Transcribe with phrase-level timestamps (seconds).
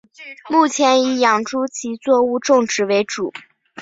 [0.49, 3.31] 目前以养猪及作物种植为主。